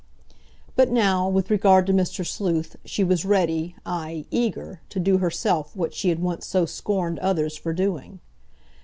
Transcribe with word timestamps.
But 0.75 0.89
now, 0.89 1.29
with 1.29 1.51
regard 1.51 1.85
to 1.85 1.93
Mr. 1.93 2.25
Sleuth, 2.25 2.75
she 2.83 3.03
was 3.03 3.23
ready, 3.23 3.75
aye, 3.85 4.25
eager, 4.31 4.81
to 4.89 4.99
do 4.99 5.19
herself 5.19 5.75
what 5.75 5.93
she 5.93 6.09
had 6.09 6.17
once 6.17 6.47
so 6.47 6.65
scorned 6.65 7.19
others 7.19 7.55
for 7.55 7.71
doing. 7.71 8.19